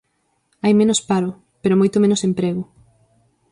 [0.63, 1.29] Hai menos paro,
[1.61, 2.63] pero moito menos emprego.